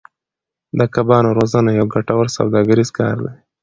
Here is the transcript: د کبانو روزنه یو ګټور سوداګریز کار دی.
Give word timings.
د 0.77 0.79
کبانو 0.95 1.29
روزنه 1.39 1.69
یو 1.79 1.85
ګټور 1.95 2.25
سوداګریز 2.37 2.89
کار 2.99 3.15
دی. 3.25 3.35